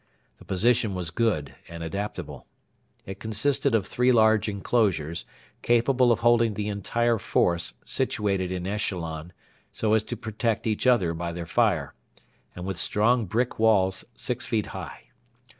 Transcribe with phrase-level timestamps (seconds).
[0.39, 2.47] The position was good and adaptable.
[3.05, 5.25] It consisted of three large enclosures,
[5.61, 9.31] capable of holding the entire force, situated in echelon,
[9.71, 11.93] so as to protect each other by their fire,
[12.55, 15.01] and with strong brick walls six feet high.